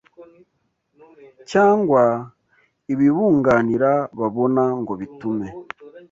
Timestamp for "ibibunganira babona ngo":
2.93-4.93